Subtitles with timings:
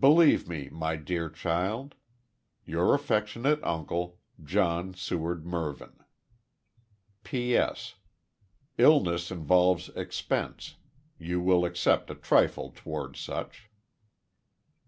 [0.00, 1.94] "Believe me, my dear child,
[2.64, 6.00] "Your affectionate uncle, "John Seward Mervyn.
[7.22, 7.94] "PS.
[8.76, 10.74] Illness involves expense.
[11.16, 13.70] You will accept a trifle towards such."